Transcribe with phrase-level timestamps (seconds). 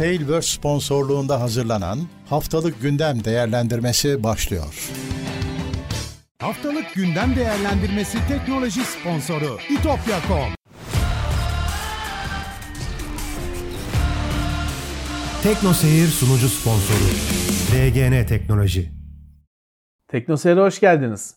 [0.00, 4.90] Tailverse sponsorluğunda hazırlanan Haftalık Gündem Değerlendirmesi başlıyor.
[6.38, 10.52] Haftalık gündem değerlendirmesi teknoloji sponsoru itopya.com
[15.42, 17.10] Tekno Seyir sunucu sponsoru
[17.72, 18.90] DGN Teknoloji
[20.08, 21.34] Teknoseyir'e hoş geldiniz.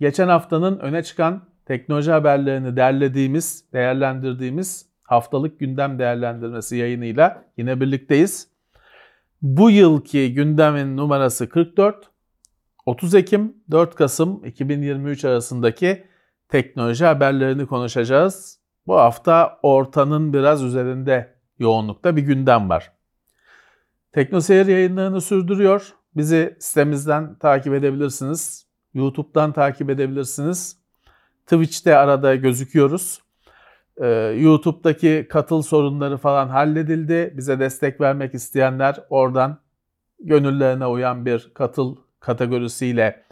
[0.00, 8.48] Geçen haftanın öne çıkan teknoloji haberlerini derlediğimiz, değerlendirdiğimiz haftalık gündem değerlendirmesi yayınıyla yine birlikteyiz.
[9.42, 12.10] Bu yılki gündemin numarası 44.
[12.86, 16.04] 30 Ekim 4 Kasım 2023 arasındaki
[16.48, 18.60] teknoloji haberlerini konuşacağız.
[18.86, 22.92] Bu hafta ortanın biraz üzerinde yoğunlukta bir gündem var.
[24.12, 25.94] Teknoseyir yayınlarını sürdürüyor.
[26.16, 28.66] Bizi sitemizden takip edebilirsiniz.
[28.94, 30.78] YouTube'dan takip edebilirsiniz.
[31.46, 33.25] Twitch'te arada gözüküyoruz.
[34.00, 34.06] Ee,
[34.38, 37.34] YouTube'daki katıl sorunları falan halledildi.
[37.36, 39.58] Bize destek vermek isteyenler oradan
[40.20, 43.24] gönüllerine uyan bir katıl kategorisiyle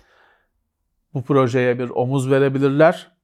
[1.15, 3.15] bu projeye bir omuz verebilirler.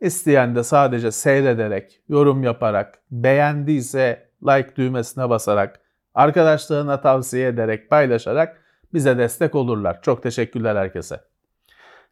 [0.00, 5.80] İsteyen de sadece seyrederek, yorum yaparak, beğendiyse like düğmesine basarak,
[6.14, 8.60] arkadaşlarına tavsiye ederek, paylaşarak
[8.94, 10.02] bize destek olurlar.
[10.02, 11.20] Çok teşekkürler herkese.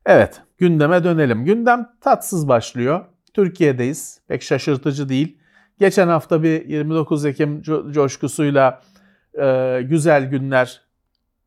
[0.06, 1.44] Evet, gündeme dönelim.
[1.44, 3.04] Gündem tatsız başlıyor.
[3.38, 4.20] Türkiye'deyiz.
[4.28, 5.38] Pek şaşırtıcı değil.
[5.78, 8.82] Geçen hafta bir 29 Ekim coşkusuyla
[9.40, 10.80] e, güzel günler,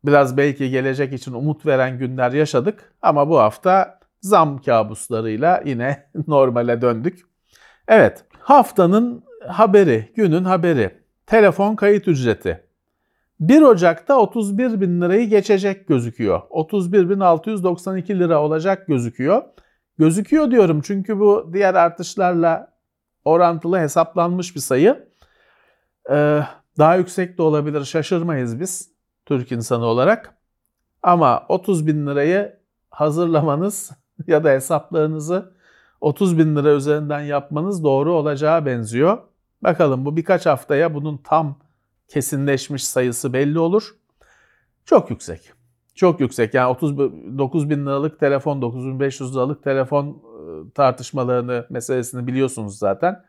[0.06, 2.94] biraz belki gelecek için umut veren günler yaşadık.
[3.02, 7.20] Ama bu hafta zam kabuslarıyla yine normale döndük.
[7.88, 10.92] Evet, haftanın haberi, günün haberi.
[11.26, 12.64] Telefon kayıt ücreti.
[13.40, 16.42] 1 Ocak'ta 31 bin lirayı geçecek gözüküyor.
[16.50, 19.44] 31.692 lira olacak gözüküyor.
[19.98, 22.74] Gözüküyor diyorum çünkü bu diğer artışlarla
[23.26, 25.10] orantılı hesaplanmış bir sayı.
[26.10, 26.42] Ee,
[26.78, 28.92] daha yüksek de olabilir şaşırmayız biz
[29.26, 30.36] Türk insanı olarak.
[31.04, 32.60] Ama 30 bin lirayı
[32.90, 33.92] hazırlamanız
[34.28, 35.54] ya da hesaplarınızı
[36.02, 39.18] 30 bin lira üzerinden yapmanız doğru olacağı benziyor.
[39.64, 41.60] Bakalım bu birkaç haftaya bunun tam
[42.08, 43.96] kesinleşmiş sayısı belli olur.
[44.86, 45.61] Çok yüksek.
[45.96, 46.54] Çok yüksek.
[46.54, 53.24] Yani 39 bin liralık telefon, 9500 liralık telefon e, tartışmalarını, meselesini biliyorsunuz zaten.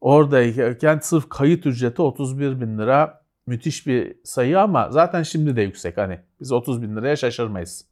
[0.00, 5.96] Oradayken sırf kayıt ücreti 31 bin lira müthiş bir sayı ama zaten şimdi de yüksek.
[5.96, 7.84] Hani biz 30 bin liraya şaşırmayız.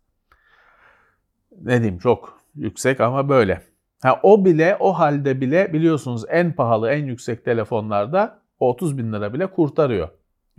[1.63, 3.63] Ne diyeyim çok yüksek ama böyle.
[4.03, 9.35] Ha, o bile o halde bile biliyorsunuz en pahalı en yüksek telefonlarda 30 bin lira
[9.35, 10.09] bile kurtarıyor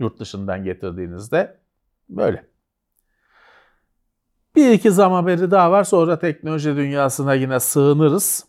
[0.00, 1.56] yurt dışından getirdiğinizde.
[2.08, 2.49] Böyle.
[4.56, 8.44] Bir iki zam haberi daha var sonra teknoloji dünyasına yine sığınırız.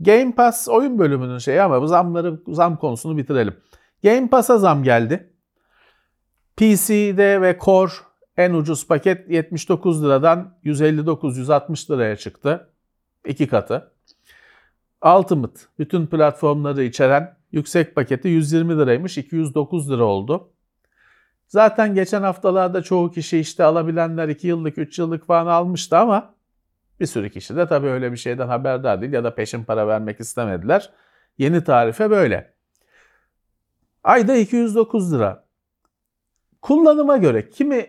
[0.00, 3.56] Game Pass oyun bölümünün şeyi ama bu zamları zam konusunu bitirelim.
[4.04, 5.32] Game Pass'a zam geldi.
[6.56, 7.92] PC'de ve Core
[8.36, 12.70] en ucuz paket 79 liradan 159-160 liraya çıktı.
[13.26, 13.92] İki katı.
[15.04, 20.50] Ultimate bütün platformları içeren yüksek paketi 120 liraymış 209 lira oldu.
[21.48, 26.34] Zaten geçen haftalarda çoğu kişi işte alabilenler 2 yıllık 3 yıllık falan almıştı ama
[27.00, 30.20] bir sürü kişi de tabii öyle bir şeyden haberdar değil ya da peşin para vermek
[30.20, 30.90] istemediler.
[31.38, 32.52] Yeni tarife böyle.
[34.04, 35.44] Ayda 209 lira.
[36.62, 37.86] Kullanıma göre kimi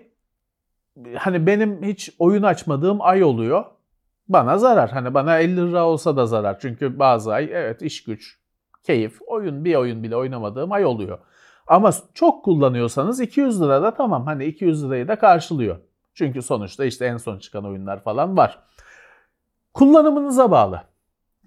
[1.15, 3.65] hani benim hiç oyun açmadığım ay oluyor.
[4.27, 4.91] Bana zarar.
[4.91, 6.59] Hani bana 50 lira olsa da zarar.
[6.59, 8.39] Çünkü bazı ay evet iş güç,
[8.83, 11.19] keyif, oyun bir oyun bile oynamadığım ay oluyor.
[11.69, 15.77] Ama çok kullanıyorsanız 200 lira da tamam hani 200 lirayı da karşılıyor.
[16.13, 18.59] Çünkü sonuçta işte en son çıkan oyunlar falan var.
[19.73, 20.81] Kullanımınıza bağlı.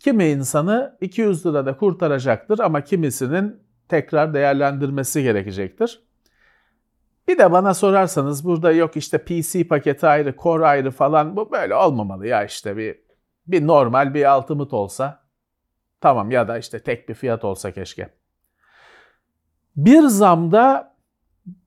[0.01, 6.03] Kimi insanı 200 lirada kurtaracaktır ama kimisinin tekrar değerlendirmesi gerekecektir.
[7.29, 11.75] Bir de bana sorarsanız burada yok işte PC paketi ayrı, Core ayrı falan bu böyle
[11.75, 13.03] olmamalı ya işte bir
[13.47, 15.25] bir normal bir Ultimate olsa
[16.01, 18.22] tamam ya da işte tek bir fiyat olsa keşke.
[19.77, 20.95] Bir zamda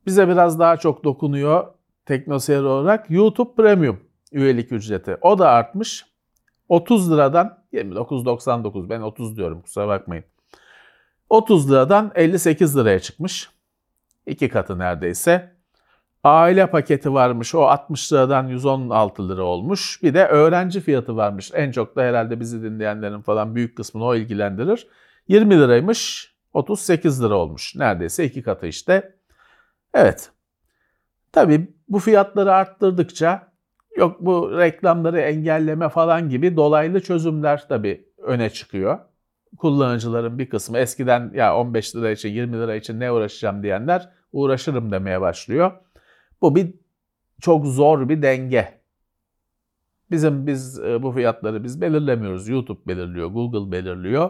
[0.06, 1.68] bize biraz daha çok dokunuyor
[2.06, 4.00] teknoseyir olarak YouTube Premium
[4.32, 5.18] üyelik ücreti.
[5.22, 6.06] O da artmış.
[6.70, 10.26] 30 liradan 29.99 ben 30 diyorum kusura bakmayın.
[11.30, 13.50] 30 liradan 58 liraya çıkmış.
[14.26, 15.56] İki katı neredeyse.
[16.24, 20.04] Aile paketi varmış o 60 liradan 116 lira olmuş.
[20.04, 21.52] Bir de öğrenci fiyatı varmış.
[21.54, 24.88] En çok da herhalde bizi dinleyenlerin falan büyük kısmını o ilgilendirir.
[25.28, 27.76] 20 liraymış 38 lira olmuş.
[27.76, 29.16] Neredeyse iki katı işte.
[29.94, 30.32] Evet.
[31.32, 33.52] Tabii bu fiyatları arttırdıkça
[33.98, 39.00] yok bu reklamları engelleme falan gibi dolaylı çözümler tabii öne çıkıyor.
[39.58, 44.92] kullanıcıların bir kısmı eskiden ya 15 lira için 20 lira için ne uğraşacağım diyenler uğraşırım
[44.92, 45.72] demeye başlıyor.
[46.42, 46.74] Bu bir
[47.42, 48.82] çok zor bir denge.
[50.12, 52.50] Bizim biz e, bu fiyatları biz belirlemiyoruz.
[52.50, 54.30] YouTube belirliyor, Google belirliyor.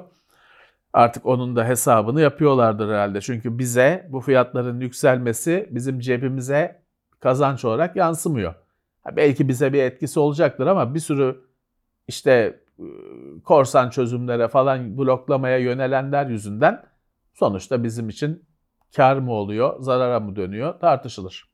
[0.96, 3.22] Artık onun da hesabını yapıyorlardır herhalde.
[3.22, 6.84] Çünkü bize bu fiyatların yükselmesi bizim cebimize
[7.20, 8.54] kazanç olarak yansımıyor.
[9.16, 11.46] Belki bize bir etkisi olacaktır ama bir sürü
[12.08, 12.86] işte e,
[13.44, 16.84] korsan çözümlere falan bloklamaya yönelenler yüzünden
[17.34, 18.46] sonuçta bizim için
[18.96, 21.50] kar mı oluyor, zarara mı dönüyor tartışılır.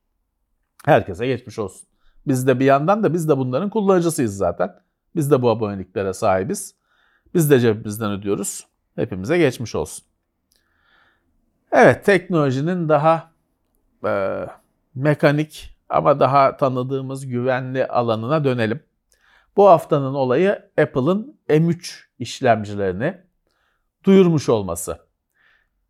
[0.86, 1.88] Herkese geçmiş olsun.
[2.28, 4.76] Biz de bir yandan da biz de bunların kullanıcısıyız zaten.
[5.16, 6.76] Biz de bu aboneliklere sahibiz.
[7.34, 8.71] Biz de cebimizden ödüyoruz.
[8.96, 10.06] Hepimize geçmiş olsun.
[11.72, 13.32] Evet, teknolojinin daha
[14.06, 14.46] e,
[14.96, 18.84] mekanik ama daha tanıdığımız güvenli alanına dönelim.
[19.58, 20.52] Bu haftanın olayı
[20.82, 23.18] Apple'ın M3 işlemcilerini
[24.04, 24.98] duyurmuş olması.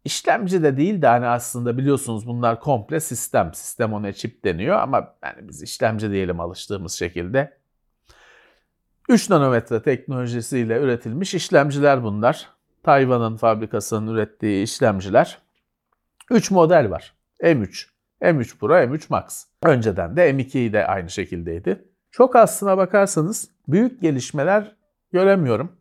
[0.05, 3.53] İşlemci de değil de hani aslında biliyorsunuz bunlar komple sistem.
[3.53, 7.57] Sistem ona çip deniyor ama yani biz işlemci diyelim alıştığımız şekilde.
[9.09, 12.49] 3 nanometre teknolojisiyle üretilmiş işlemciler bunlar.
[12.83, 15.41] Tayvan'ın fabrikasının ürettiği işlemciler.
[16.29, 17.15] 3 model var.
[17.41, 17.87] M3,
[18.21, 19.45] M3 Pro, M3 Max.
[19.63, 21.85] Önceden de M2 de aynı şekildeydi.
[22.11, 24.75] Çok aslına bakarsanız büyük gelişmeler
[25.13, 25.71] göremiyorum.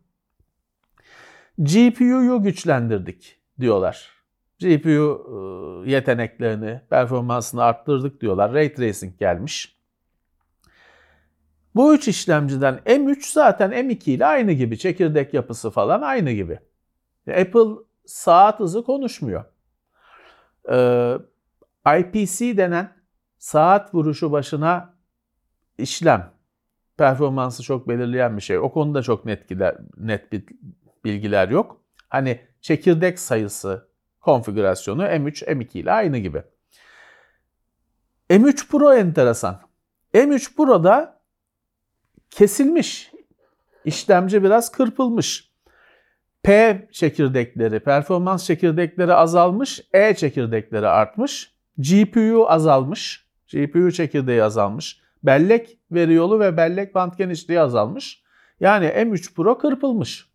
[1.57, 4.09] GPU'yu güçlendirdik diyorlar.
[4.59, 8.53] GPU ıı, yeteneklerini, performansını arttırdık diyorlar.
[8.53, 9.77] Ray Tracing gelmiş.
[11.75, 14.77] Bu üç işlemciden M3 zaten M2 ile aynı gibi.
[14.77, 16.59] Çekirdek yapısı falan aynı gibi.
[17.27, 19.43] Apple saat hızı konuşmuyor.
[20.69, 21.17] Ee,
[21.99, 22.93] IPC denen
[23.37, 24.93] saat vuruşu başına
[25.77, 26.31] işlem
[26.97, 28.57] performansı çok belirleyen bir şey.
[28.59, 30.31] O konuda çok net gider, net
[31.05, 31.81] bilgiler yok.
[32.09, 33.87] Hani çekirdek sayısı,
[34.21, 36.43] konfigürasyonu M3, M2 ile aynı gibi.
[38.29, 39.61] M3 Pro enteresan.
[40.13, 41.21] M3 Pro'da
[42.29, 43.11] kesilmiş.
[43.85, 45.50] İşlemci biraz kırpılmış.
[46.43, 56.13] P çekirdekleri, performans çekirdekleri azalmış, E çekirdekleri artmış, GPU azalmış, GPU çekirdeği azalmış, bellek veri
[56.13, 58.23] yolu ve bellek band genişliği azalmış.
[58.59, 60.31] Yani M3 Pro kırpılmış.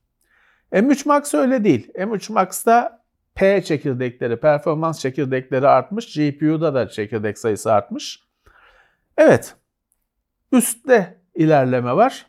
[0.72, 1.92] M3 Max öyle değil.
[1.94, 3.02] M3 Max'ta
[3.34, 6.14] P çekirdekleri, performans çekirdekleri artmış.
[6.14, 8.20] GPU'da da çekirdek sayısı artmış.
[9.16, 9.56] Evet.
[10.52, 12.26] Üstte ilerleme var.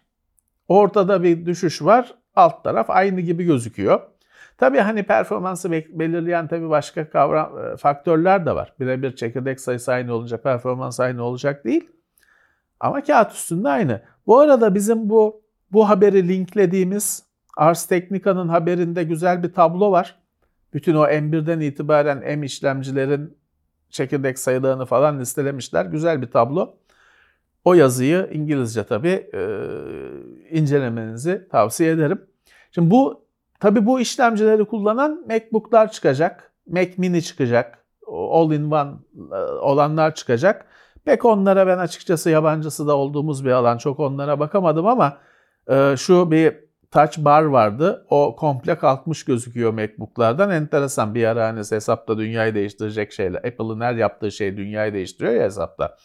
[0.68, 2.16] Ortada bir düşüş var.
[2.38, 4.02] Alt taraf aynı gibi gözüküyor.
[4.58, 8.74] Tabii hani performansı belirleyen tabii başka kavram, e, faktörler de var.
[8.80, 11.90] Birebir çekirdek sayısı aynı olunca performans aynı olacak değil.
[12.80, 14.02] Ama kağıt üstünde aynı.
[14.28, 15.42] Bu arada bizim bu
[15.72, 17.24] bu haberi linklediğimiz
[17.58, 20.20] Ars Technica'nın haberinde güzel bir tablo var.
[20.74, 23.38] Bütün o M1'den itibaren M işlemcilerin
[23.90, 25.86] çekirdek sayılarını falan listelemişler.
[25.86, 26.78] Güzel bir tablo.
[27.68, 29.42] O yazıyı İngilizce tabii e,
[30.50, 32.22] incelemenizi tavsiye ederim.
[32.72, 33.26] Şimdi bu
[33.60, 36.52] tabii bu işlemcileri kullanan MacBook'lar çıkacak.
[36.68, 37.86] Mac Mini çıkacak.
[38.08, 38.92] All-in-one
[39.32, 40.66] e, olanlar çıkacak.
[41.06, 43.78] Pek onlara ben açıkçası yabancısı da olduğumuz bir alan.
[43.78, 45.18] Çok onlara bakamadım ama
[45.70, 46.56] e, şu bir
[46.92, 48.06] touch bar vardı.
[48.10, 50.50] O komple kalkmış gözüküyor MacBook'lardan.
[50.50, 53.40] Enteresan bir ara hani hesapta dünyayı değiştirecek şeyler.
[53.40, 55.98] Apple'ın her yaptığı şey dünyayı değiştiriyor ya hesapta.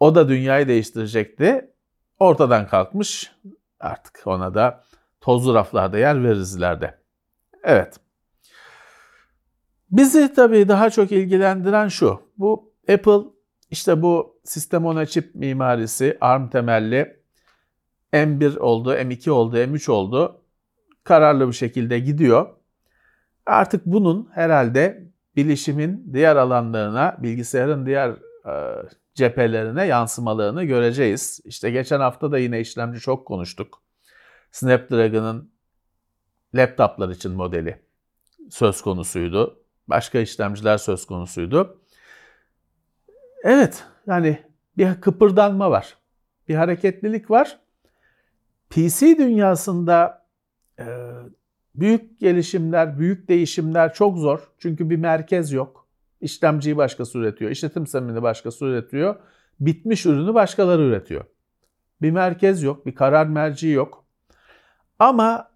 [0.00, 1.70] O da dünyayı değiştirecekti.
[2.18, 3.32] Ortadan kalkmış.
[3.80, 4.84] Artık ona da
[5.20, 6.58] tozlu raflarda yer veririz.
[7.62, 8.00] Evet.
[9.90, 12.20] Bizi tabii daha çok ilgilendiren şu.
[12.38, 13.20] Bu Apple
[13.70, 17.18] işte bu sistem ona çip mimarisi ARM temelli
[18.12, 20.40] M1 oldu, M2 oldu, M3 oldu.
[21.04, 22.48] Kararlı bir şekilde gidiyor.
[23.46, 28.14] Artık bunun herhalde bilişimin diğer alanlarına, bilgisayarın diğer
[29.14, 31.40] cephelerine yansımalarını göreceğiz.
[31.44, 33.82] İşte geçen hafta da yine işlemci çok konuştuk.
[34.50, 35.50] Snapdragon'ın
[36.54, 37.82] laptoplar için modeli
[38.50, 39.62] söz konusuydu.
[39.88, 41.80] Başka işlemciler söz konusuydu.
[43.44, 44.42] Evet, yani
[44.78, 45.96] bir kıpırdanma var.
[46.48, 47.58] Bir hareketlilik var.
[48.70, 50.26] PC dünyasında
[50.78, 50.84] e,
[51.74, 54.50] büyük gelişimler, büyük değişimler çok zor.
[54.58, 55.87] Çünkü bir merkez yok.
[56.20, 59.16] İşlemciyi başkası üretiyor, işletim sistemini başkası üretiyor.
[59.60, 61.24] Bitmiş ürünü başkaları üretiyor.
[62.02, 64.04] Bir merkez yok, bir karar merci yok.
[64.98, 65.50] Ama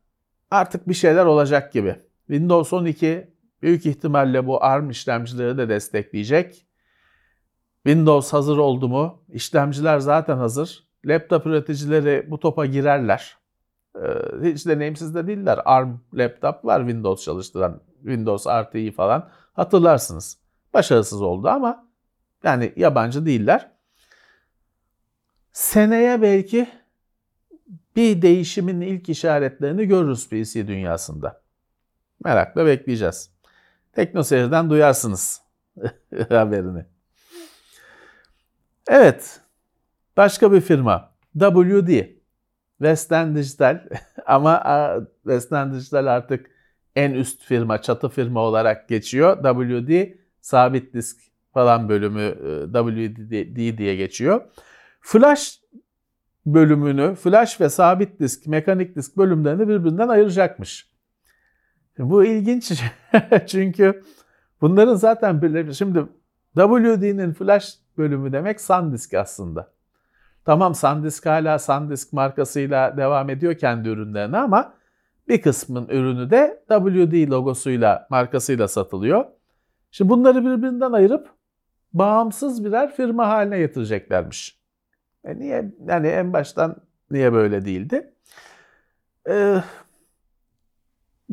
[0.50, 1.96] artık bir şeyler olacak gibi.
[2.26, 6.66] Windows 12 büyük ihtimalle bu ARM işlemcileri de destekleyecek.
[7.86, 9.24] Windows hazır oldu mu?
[9.28, 13.36] İşlemciler zaten hazır laptop üreticileri bu topa girerler.
[13.96, 14.00] Ee,
[14.42, 15.60] hiç deneyimsiz de değiller.
[15.64, 17.80] ARM laptop var Windows çalıştıran.
[18.02, 20.41] Windows artı i falan hatırlarsınız.
[20.74, 21.88] Başarısız oldu ama
[22.44, 23.70] yani yabancı değiller.
[25.52, 26.68] Seneye belki
[27.96, 31.42] bir değişimin ilk işaretlerini görürüz PC dünyasında.
[32.24, 33.30] Merakla bekleyeceğiz.
[33.92, 35.42] Teknoseyir'den duyarsınız
[36.28, 36.84] haberini.
[38.88, 39.40] Evet,
[40.16, 41.12] başka bir firma.
[41.38, 42.06] WD.
[42.78, 43.88] Western Digital
[44.26, 44.64] ama
[45.22, 46.50] Western Digital artık
[46.96, 49.36] en üst firma, çatı firma olarak geçiyor.
[49.36, 51.18] WD sabit disk
[51.54, 52.34] falan bölümü
[52.72, 54.42] WD diye geçiyor.
[55.00, 55.60] Flash
[56.46, 60.92] bölümünü, flash ve sabit disk, mekanik disk bölümlerini birbirinden ayıracakmış.
[61.98, 62.82] Bu ilginç
[63.46, 64.02] çünkü
[64.60, 66.04] bunların zaten bir şimdi
[66.54, 69.72] WD'nin flash bölümü demek SanDisk aslında.
[70.44, 74.74] Tamam SanDisk hala SanDisk markasıyla devam ediyor kendi ürünlerine ama
[75.28, 79.24] bir kısmın ürünü de WD logosuyla, markasıyla satılıyor.
[79.92, 81.28] Şimdi bunları birbirinden ayırıp
[81.92, 84.58] bağımsız birer firma haline getireceklermiş.
[85.24, 85.72] E niye?
[85.86, 86.76] Yani en baştan
[87.10, 88.14] niye böyle değildi?
[89.28, 89.62] Ee,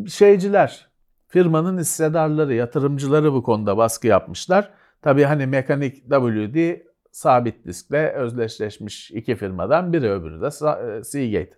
[0.07, 0.89] şeyciler,
[1.27, 4.71] firmanın hissedarları, yatırımcıları bu konuda baskı yapmışlar.
[5.01, 11.57] Tabii hani mekanik WD sabit diskle özdeşleşmiş iki firmadan biri öbürü de e, Seagate.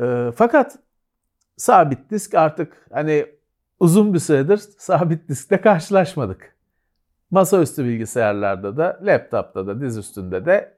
[0.00, 0.78] E, fakat
[1.56, 3.41] sabit disk artık hani
[3.82, 6.56] uzun bir süredir sabit diskle karşılaşmadık.
[7.30, 10.74] Masaüstü bilgisayarlarda da, laptopta da, diz üstünde de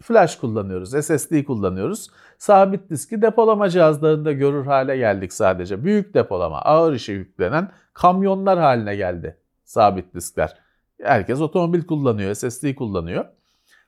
[0.00, 2.10] flash kullanıyoruz, SSD kullanıyoruz.
[2.38, 5.84] Sabit diski depolama cihazlarında görür hale geldik sadece.
[5.84, 10.58] Büyük depolama, ağır işe yüklenen kamyonlar haline geldi sabit diskler.
[11.02, 13.24] Herkes otomobil kullanıyor, SSD kullanıyor.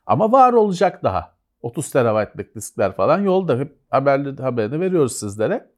[0.07, 1.35] Ama var olacak daha.
[1.63, 3.59] 30 terabaytlık diskler falan yolda.
[3.59, 5.71] Hep haberli, haberini veriyoruz sizlere.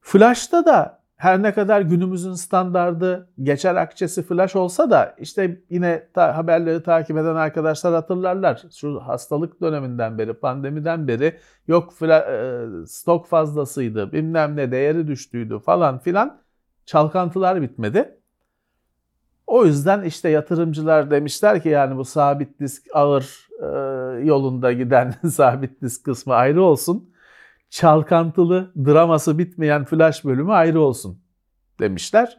[0.00, 6.36] Flash'ta da her ne kadar günümüzün standardı geçer akçesi flash olsa da işte yine ta,
[6.36, 8.62] haberleri takip eden arkadaşlar hatırlarlar.
[8.74, 11.38] Şu hastalık döneminden beri, pandemiden beri
[11.68, 16.40] yok fla, e, stok fazlasıydı, bilmem ne değeri düştüydü falan filan
[16.86, 18.18] çalkantılar bitmedi.
[19.46, 23.66] O yüzden işte yatırımcılar demişler ki yani bu sabit disk ağır e,
[24.24, 27.13] yolunda giden sabit disk kısmı ayrı olsun.
[27.74, 31.20] Çalkantılı, draması bitmeyen flash bölümü ayrı olsun
[31.80, 32.38] demişler.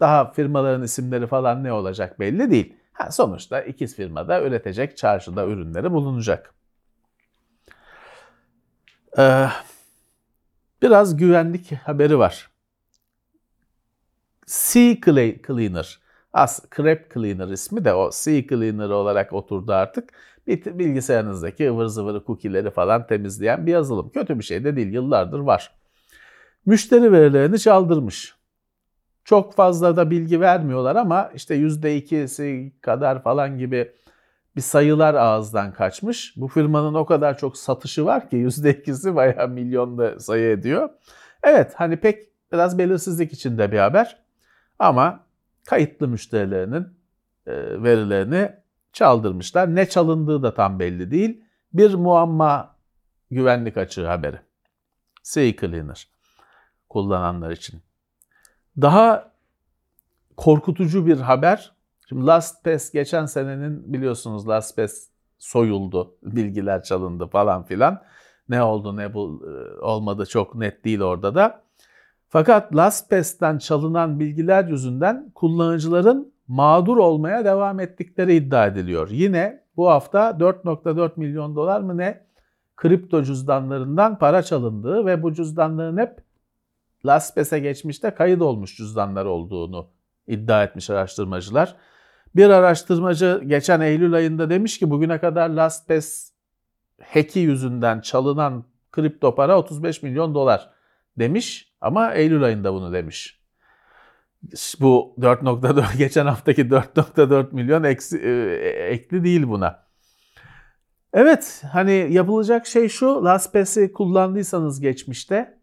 [0.00, 2.76] Daha firmaların isimleri falan ne olacak belli değil.
[2.92, 6.54] Ha, sonuçta ikiz firmada üretecek çarşıda ürünleri bulunacak.
[9.18, 9.46] Ee,
[10.82, 12.50] biraz güvenlik haberi var.
[14.46, 14.94] Sea
[15.46, 16.02] Cleaner
[16.32, 20.12] As Crap Cleaner ismi de o C Cleaner olarak oturdu artık.
[20.46, 24.10] Bilgisayarınızdaki ıvır zıvırı cookie'leri falan temizleyen bir yazılım.
[24.10, 25.74] Kötü bir şey de değil, yıllardır var.
[26.66, 28.34] Müşteri verilerini çaldırmış.
[29.24, 33.92] Çok fazla da bilgi vermiyorlar ama işte %2'si kadar falan gibi
[34.56, 36.34] bir sayılar ağızdan kaçmış.
[36.36, 40.90] Bu firmanın o kadar çok satışı var ki %2'si bayağı milyonda sayı ediyor.
[41.42, 44.22] Evet hani pek biraz belirsizlik içinde bir haber.
[44.78, 45.20] Ama
[45.66, 46.86] kayıtlı müşterilerinin
[47.46, 48.61] e, verilerini
[48.92, 49.74] çaldırmışlar.
[49.74, 51.44] Ne çalındığı da tam belli değil.
[51.72, 52.76] Bir muamma
[53.30, 54.40] güvenlik açığı haberi.
[55.22, 56.08] C-Cleaner
[56.88, 57.82] kullananlar için.
[58.80, 59.32] Daha
[60.36, 61.72] korkutucu bir haber.
[62.08, 65.08] Şimdi LastPass geçen senenin biliyorsunuz LastPass
[65.38, 68.02] soyuldu, bilgiler çalındı falan filan.
[68.48, 71.62] Ne oldu ne bu e, olmadı çok net değil orada da.
[72.28, 79.10] Fakat LastPass'ten çalınan bilgiler yüzünden kullanıcıların mağdur olmaya devam ettikleri iddia ediliyor.
[79.10, 82.26] Yine bu hafta 4.4 milyon dolar mı ne
[82.76, 86.20] kripto cüzdanlarından para çalındığı ve bu cüzdanların hep
[87.06, 89.88] LastPass'e geçmişte kayıt olmuş cüzdanlar olduğunu
[90.26, 91.76] iddia etmiş araştırmacılar.
[92.36, 96.30] Bir araştırmacı geçen Eylül ayında demiş ki bugüne kadar LastPass
[97.02, 100.70] hack'i yüzünden çalınan kripto para 35 milyon dolar
[101.18, 103.41] demiş ama Eylül ayında bunu demiş.
[104.80, 108.30] Bu 4.4 geçen haftaki 4.4 milyon eksi, e,
[108.66, 109.82] ekli değil buna.
[111.12, 115.58] Evet hani yapılacak şey şu LastPass'i kullandıysanız geçmişte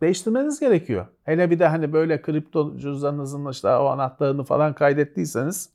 [0.00, 1.06] değiştirmeniz gerekiyor.
[1.24, 5.70] Hele bir de hani böyle kripto cüzdanınızın işte o anahtarını falan kaydettiyseniz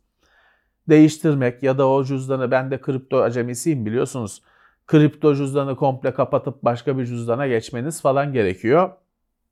[0.89, 4.41] değiştirmek ya da o cüzdanı ben de kripto acemisiyim biliyorsunuz.
[4.87, 8.89] Kripto cüzdanı komple kapatıp başka bir cüzdana geçmeniz falan gerekiyor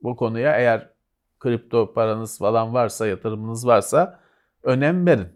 [0.03, 0.89] bu konuya eğer
[1.39, 4.19] kripto paranız falan varsa, yatırımınız varsa
[4.63, 5.27] önem verin.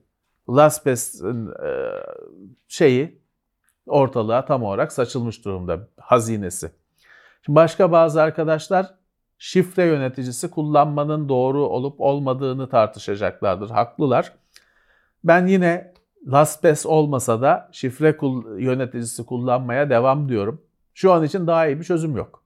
[0.50, 1.92] LastPass'in e,
[2.68, 3.22] şeyi
[3.86, 6.72] ortalığa tam olarak saçılmış durumda hazinesi.
[7.46, 8.94] Şimdi başka bazı arkadaşlar
[9.38, 13.70] şifre yöneticisi kullanmanın doğru olup olmadığını tartışacaklardır.
[13.70, 14.34] Haklılar.
[15.24, 15.94] Ben yine
[16.28, 18.18] LastPass olmasa da şifre
[18.58, 20.62] yöneticisi kullanmaya devam diyorum.
[20.94, 22.44] Şu an için daha iyi bir çözüm yok.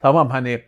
[0.00, 0.62] Tamam hani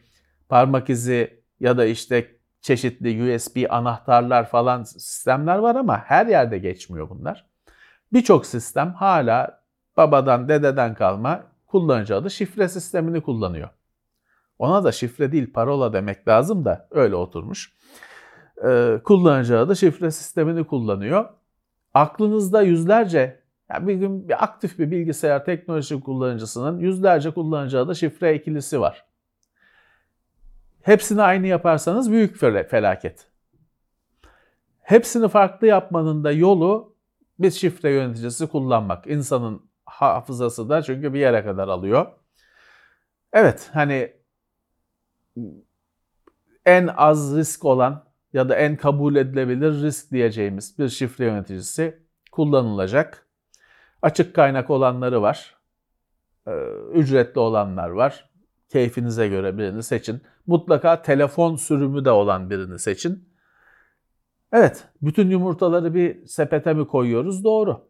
[0.48, 7.10] parmak izi ya da işte çeşitli USB anahtarlar falan sistemler var ama her yerde geçmiyor
[7.10, 7.46] bunlar.
[8.12, 9.62] Birçok sistem hala
[9.96, 13.68] babadan dededen kalma kullanıcı adı şifre sistemini kullanıyor.
[14.58, 17.72] Ona da şifre değil parola demek lazım da öyle oturmuş.
[18.64, 21.28] Ee, kullanıcı adı şifre sistemini kullanıyor.
[21.94, 23.40] Aklınızda yüzlerce
[23.70, 29.09] yani bir gün bir aktif bir bilgisayar teknoloji kullanıcısının yüzlerce kullanıcı adı şifre ikilisi var.
[30.82, 32.36] Hepsini aynı yaparsanız büyük
[32.70, 33.26] felaket.
[34.80, 36.96] Hepsini farklı yapmanın da yolu
[37.38, 39.06] bir şifre yöneticisi kullanmak.
[39.06, 42.06] İnsanın hafızası da çünkü bir yere kadar alıyor.
[43.32, 44.12] Evet hani
[46.66, 53.26] en az risk olan ya da en kabul edilebilir risk diyeceğimiz bir şifre yöneticisi kullanılacak.
[54.02, 55.56] Açık kaynak olanları var.
[56.46, 56.50] Ee,
[56.92, 58.29] ücretli olanlar var.
[58.70, 60.22] Keyfinize göre birini seçin.
[60.46, 63.28] Mutlaka telefon sürümü de olan birini seçin.
[64.52, 67.44] Evet, bütün yumurtaları bir sepete mi koyuyoruz?
[67.44, 67.88] Doğru.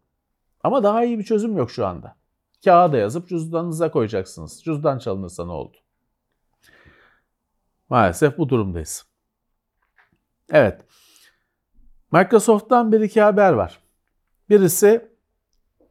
[0.64, 2.16] Ama daha iyi bir çözüm yok şu anda.
[2.64, 4.62] Kağıda yazıp cüzdanınıza koyacaksınız.
[4.64, 5.76] Cüzdan çalınırsa ne oldu?
[7.88, 9.06] Maalesef bu durumdayız.
[10.52, 10.80] Evet.
[12.12, 13.80] Microsoft'tan bir iki haber var.
[14.48, 15.10] Birisi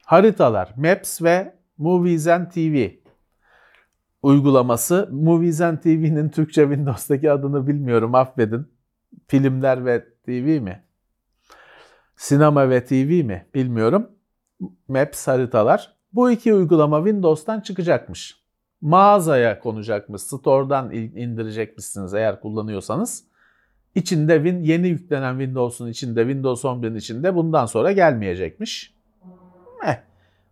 [0.05, 2.98] haritalar, Maps ve Movies and TV
[4.21, 5.09] uygulaması.
[5.11, 8.67] Movies and TV'nin Türkçe Windows'taki adını bilmiyorum affedin.
[9.27, 10.83] Filmler ve TV mi?
[12.15, 13.45] Sinema ve TV mi?
[13.55, 14.09] Bilmiyorum.
[14.87, 15.95] Maps haritalar.
[16.13, 18.39] Bu iki uygulama Windows'tan çıkacakmış.
[18.81, 20.21] Mağazaya konacakmış.
[20.21, 23.23] Store'dan indirecekmişsiniz eğer kullanıyorsanız.
[23.95, 24.33] İçinde
[24.63, 28.98] yeni yüklenen Windows'un içinde, Windows 11'in içinde bundan sonra gelmeyecekmiş.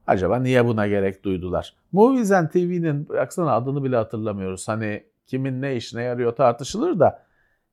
[0.07, 1.75] Acaba niye buna gerek duydular?
[1.91, 4.67] Movies and TV'nin baksana adını bile hatırlamıyoruz.
[4.67, 7.23] Hani kimin ne işine yarıyor tartışılır da.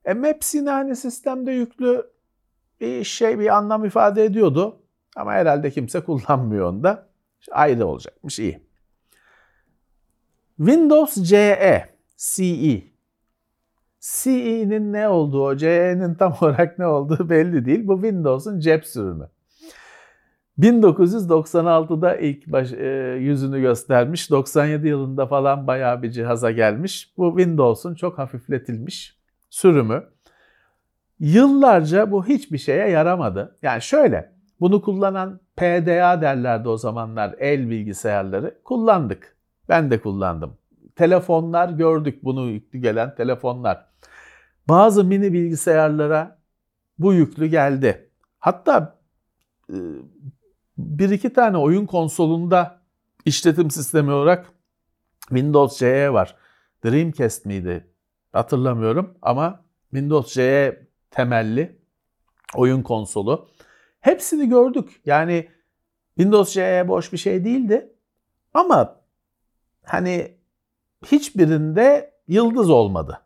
[0.05, 2.11] E, Maps hani sistemde yüklü
[2.81, 4.81] bir şey, bir anlam ifade ediyordu.
[5.15, 7.07] Ama herhalde kimse kullanmıyor onu da.
[7.51, 8.65] Ayrı olacakmış, iyi.
[10.57, 11.85] Windows CE,
[12.17, 12.83] CE.
[13.99, 17.87] CE'nin ne olduğu, CE'nin tam olarak ne olduğu belli değil.
[17.87, 19.29] Bu Windows'un cep sürümü.
[20.59, 24.31] 1996'da ilk baş, e, yüzünü göstermiş.
[24.31, 27.13] 97 yılında falan bayağı bir cihaza gelmiş.
[27.17, 29.17] Bu Windows'un çok hafifletilmiş
[29.49, 30.03] sürümü.
[31.19, 33.57] Yıllarca bu hiçbir şeye yaramadı.
[33.61, 38.55] Yani şöyle, bunu kullanan PDA derlerdi o zamanlar el bilgisayarları.
[38.63, 39.35] Kullandık.
[39.69, 40.57] Ben de kullandım.
[40.95, 43.85] Telefonlar gördük bunu yüklü gelen telefonlar.
[44.69, 46.37] Bazı mini bilgisayarlara
[46.99, 48.09] bu yüklü geldi.
[48.39, 48.97] Hatta
[49.69, 49.75] e,
[50.77, 52.81] bir iki tane oyun konsolunda
[53.25, 54.51] işletim sistemi olarak
[55.29, 56.35] Windows CE var.
[56.85, 57.87] Dreamcast miydi?
[58.33, 61.79] Hatırlamıyorum ama Windows CE temelli
[62.55, 63.49] oyun konsolu.
[63.99, 65.01] Hepsini gördük.
[65.05, 65.49] Yani
[66.15, 67.93] Windows CE boş bir şey değildi.
[68.53, 69.01] Ama
[69.83, 70.37] hani
[71.05, 73.21] hiçbirinde yıldız olmadı.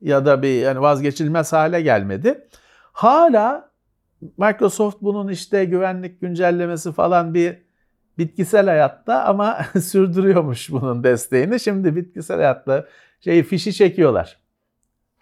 [0.00, 2.48] Ya da bir yani vazgeçilmez hale gelmedi.
[2.92, 3.71] Hala
[4.36, 7.62] Microsoft bunun işte güvenlik güncellemesi falan bir
[8.18, 11.60] bitkisel hayatta ama sürdürüyormuş bunun desteğini.
[11.60, 12.86] Şimdi bitkisel hayatta
[13.20, 14.38] şeyi fişi çekiyorlar.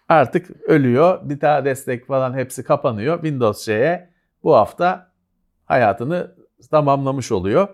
[0.09, 1.21] Artık ölüyor.
[1.29, 3.15] Bir daha destek falan hepsi kapanıyor.
[3.15, 4.11] Windows şeye
[4.43, 5.13] bu hafta
[5.65, 6.35] hayatını
[6.71, 7.69] tamamlamış oluyor.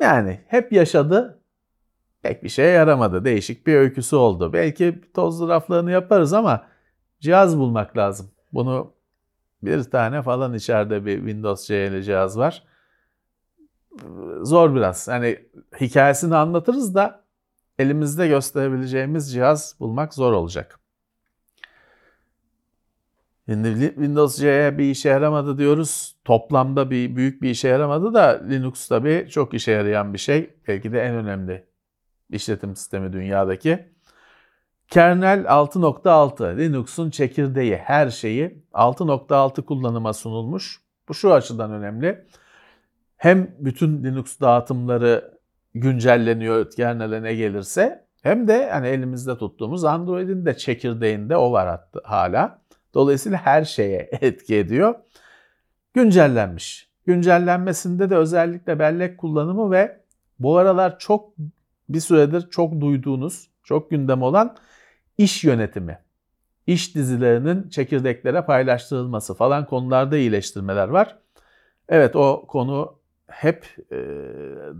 [0.00, 1.42] Yani hep yaşadı.
[2.22, 3.24] Pek bir şeye yaramadı.
[3.24, 4.52] Değişik bir öyküsü oldu.
[4.52, 6.66] Belki tozlu raflarını yaparız ama
[7.20, 8.30] cihaz bulmak lazım.
[8.52, 8.97] Bunu
[9.62, 12.64] bir tane falan içeride bir Windows CL cihaz var.
[14.42, 15.08] Zor biraz.
[15.08, 15.38] Hani
[15.80, 17.24] hikayesini anlatırız da
[17.78, 20.80] elimizde gösterebileceğimiz cihaz bulmak zor olacak.
[23.48, 26.16] Şimdi Windows CE bir işe yaramadı diyoruz.
[26.24, 30.50] Toplamda bir büyük bir işe yaramadı da Linux tabii çok işe yarayan bir şey.
[30.68, 31.66] Belki de en önemli
[32.30, 33.88] işletim sistemi dünyadaki.
[34.88, 40.80] Kernel 6.6 Linux'un çekirdeği her şeyi 6.6 kullanıma sunulmuş.
[41.08, 42.26] Bu şu açıdan önemli.
[43.16, 45.38] Hem bütün Linux dağıtımları
[45.74, 52.62] güncelleniyor kernel'e ne gelirse hem de hani elimizde tuttuğumuz Android'in de çekirdeğinde o var hala.
[52.94, 54.94] Dolayısıyla her şeye etki ediyor.
[55.94, 56.90] Güncellenmiş.
[57.06, 60.00] Güncellenmesinde de özellikle bellek kullanımı ve
[60.38, 61.32] bu aralar çok
[61.88, 64.56] bir süredir çok duyduğunuz, çok gündem olan
[65.18, 65.98] iş yönetimi.
[66.66, 71.18] İş dizilerinin çekirdeklere paylaştırılması falan konularda iyileştirmeler var.
[71.88, 73.94] Evet o konu hep e,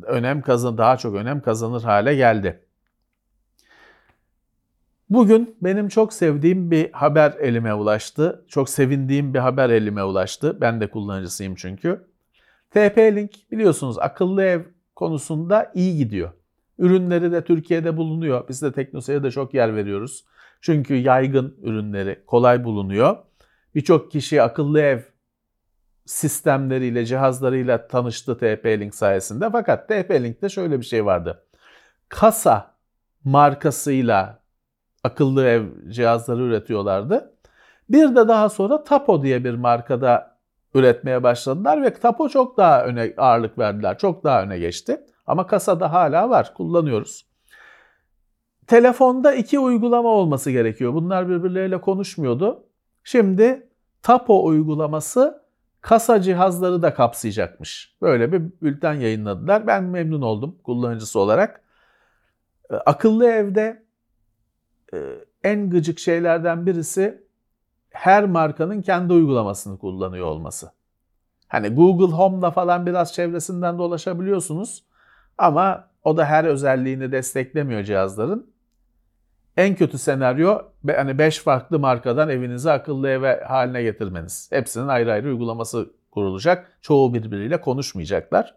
[0.06, 2.60] önem kazan daha çok önem kazanır hale geldi.
[5.10, 8.44] Bugün benim çok sevdiğim bir haber elime ulaştı.
[8.48, 10.60] Çok sevindiğim bir haber elime ulaştı.
[10.60, 12.08] Ben de kullanıcısıyım çünkü.
[12.74, 14.62] TP-Link biliyorsunuz akıllı ev
[14.96, 16.30] konusunda iyi gidiyor.
[16.78, 18.48] Ürünleri de Türkiye'de bulunuyor.
[18.48, 20.24] Biz de Teknosa'ya da çok yer veriyoruz.
[20.60, 23.16] Çünkü yaygın ürünleri kolay bulunuyor.
[23.74, 25.00] Birçok kişi akıllı ev
[26.06, 29.50] sistemleriyle, cihazlarıyla tanıştı TP-Link sayesinde.
[29.52, 31.44] Fakat TP-Link'te şöyle bir şey vardı.
[32.08, 32.74] Kasa
[33.24, 34.42] markasıyla
[35.04, 37.34] akıllı ev cihazları üretiyorlardı.
[37.90, 40.38] Bir de daha sonra Tapo diye bir markada
[40.74, 43.98] üretmeye başladılar ve Tapo çok daha öne ağırlık verdiler.
[43.98, 45.00] Çok daha öne geçti.
[45.28, 46.54] Ama kasada hala var.
[46.54, 47.26] Kullanıyoruz.
[48.66, 50.94] Telefonda iki uygulama olması gerekiyor.
[50.94, 52.64] Bunlar birbirleriyle konuşmuyordu.
[53.04, 53.68] Şimdi
[54.02, 55.42] Tapo uygulaması
[55.80, 57.96] kasa cihazları da kapsayacakmış.
[58.02, 59.66] Böyle bir bülten yayınladılar.
[59.66, 61.62] Ben memnun oldum kullanıcısı olarak.
[62.70, 63.82] Ee, akıllı evde
[64.94, 64.98] e,
[65.44, 67.22] en gıcık şeylerden birisi
[67.90, 70.70] her markanın kendi uygulamasını kullanıyor olması.
[71.48, 74.87] Hani Google Home'da falan biraz çevresinden dolaşabiliyorsunuz
[75.38, 78.50] ama o da her özelliğini desteklemiyor cihazların.
[79.56, 84.48] En kötü senaryo hani 5 farklı markadan evinizi akıllı eve haline getirmeniz.
[84.52, 86.78] Hepsinin ayrı ayrı uygulaması kurulacak.
[86.82, 88.54] Çoğu birbiriyle konuşmayacaklar.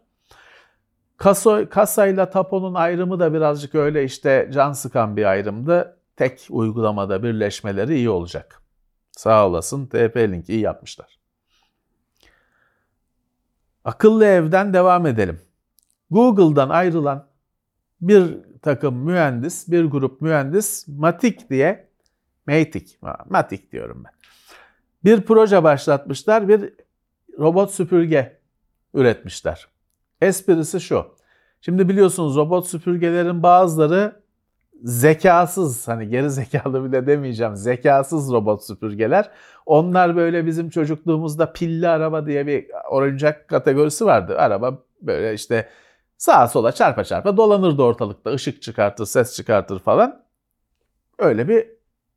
[1.16, 5.96] Kasa, kasayla taponun ayrımı da birazcık öyle işte can sıkan bir ayrımdı.
[6.16, 8.62] Tek uygulamada birleşmeleri iyi olacak.
[9.12, 11.18] Sağ olasın TP-Link iyi yapmışlar.
[13.84, 15.40] Akıllı evden devam edelim.
[16.12, 17.26] Google'dan ayrılan
[18.00, 21.88] bir takım mühendis, bir grup mühendis Matic diye,
[22.46, 22.96] Matic,
[23.28, 24.12] Matic diyorum ben.
[25.04, 26.74] Bir proje başlatmışlar, bir
[27.38, 28.38] robot süpürge
[28.94, 29.68] üretmişler.
[30.20, 31.06] Esprisi şu.
[31.60, 34.22] Şimdi biliyorsunuz robot süpürgelerin bazıları
[34.82, 39.30] zekasız, hani geri zekalı bile demeyeceğim, zekasız robot süpürgeler.
[39.66, 44.38] Onlar böyle bizim çocukluğumuzda pilli araba diye bir oyuncak kategorisi vardı.
[44.38, 45.68] Araba böyle işte
[46.22, 48.30] sağa sola çarpa çarpa dolanırdı ortalıkta.
[48.30, 50.22] ışık çıkartır, ses çıkartır falan.
[51.18, 51.66] Öyle bir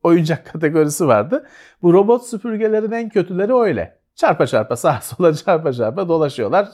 [0.04, 1.46] oyuncak kategorisi vardı.
[1.82, 4.00] Bu robot süpürgelerin en kötüleri öyle.
[4.16, 6.68] Çarpa çarpa sağa sola çarpa çarpa dolaşıyorlar.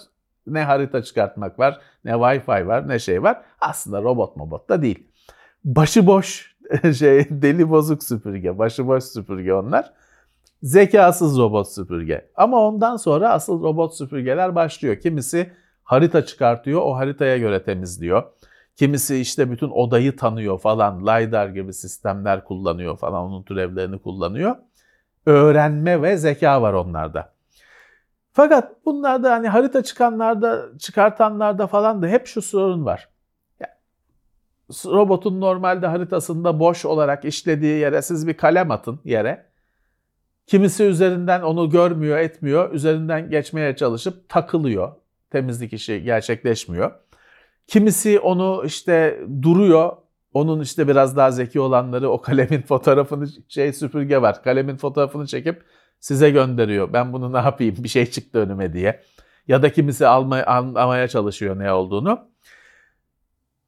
[0.47, 3.41] Ne harita çıkartmak var, ne Wi-Fi var, ne şey var.
[3.61, 5.07] Aslında robot mobot da değil.
[5.63, 6.55] Başıboş
[6.97, 9.93] şey deli bozuk süpürge, başıboş süpürge onlar.
[10.63, 12.31] Zekasız robot süpürge.
[12.35, 14.99] Ama ondan sonra asıl robot süpürgeler başlıyor.
[14.99, 15.51] Kimisi
[15.83, 18.23] harita çıkartıyor, o haritaya göre temizliyor.
[18.75, 24.55] Kimisi işte bütün odayı tanıyor falan, LiDAR gibi sistemler kullanıyor falan, onun türevlerini kullanıyor.
[25.25, 27.33] Öğrenme ve zeka var onlarda.
[28.33, 33.09] Fakat bunlarda hani harita çıkanlarda, çıkartanlarda falan da hep şu sorun var.
[34.85, 39.45] robotun normalde haritasında boş olarak işlediği yere siz bir kalem atın yere.
[40.47, 42.73] Kimisi üzerinden onu görmüyor, etmiyor.
[42.73, 45.00] Üzerinden geçmeye çalışıp takılıyor
[45.31, 46.91] temizlik işi gerçekleşmiyor.
[47.67, 49.97] Kimisi onu işte duruyor.
[50.33, 54.43] Onun işte biraz daha zeki olanları o kalemin fotoğrafını şey süpürge var.
[54.43, 55.63] Kalemin fotoğrafını çekip
[55.99, 56.93] size gönderiyor.
[56.93, 59.03] Ben bunu ne yapayım bir şey çıktı önüme diye.
[59.47, 62.31] Ya da kimisi almaya, anlamaya çalışıyor ne olduğunu.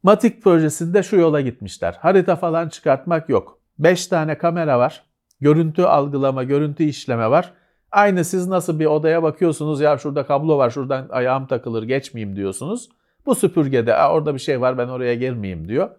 [0.04, 1.98] Matik projesinde şu yola gitmişler.
[2.02, 3.60] Harita falan çıkartmak yok.
[3.80, 5.04] 5 tane kamera var.
[5.42, 7.54] Görüntü algılama, görüntü işleme var.
[7.94, 12.90] Aynı siz nasıl bir odaya bakıyorsunuz ya şurada kablo var şuradan ayağım takılır geçmeyeyim diyorsunuz.
[13.26, 15.90] Bu süpürgede orada bir şey var ben oraya girmeyeyim diyor.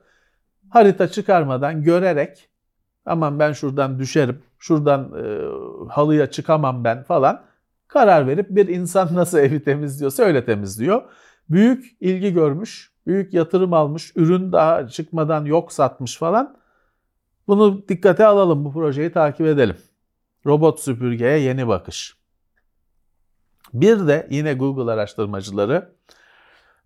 [0.70, 2.48] Harita çıkarmadan görerek
[3.06, 5.22] aman ben şuradan düşerim, şuradan e,
[5.92, 7.42] halıya çıkamam ben falan
[7.88, 11.02] karar verip bir insan nasıl evi temizliyorsa öyle temizliyor.
[11.50, 16.56] Büyük ilgi görmüş, büyük yatırım almış, ürün daha çıkmadan yok satmış falan.
[17.48, 19.76] Bunu dikkate alalım, bu projeyi takip edelim.
[20.46, 22.16] Robot süpürgeye yeni bakış.
[23.74, 25.94] Bir de yine Google araştırmacıları